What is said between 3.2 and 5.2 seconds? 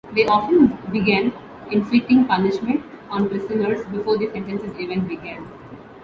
prisoners before their sentences even